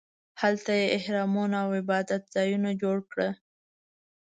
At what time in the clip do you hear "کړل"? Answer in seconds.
3.11-3.31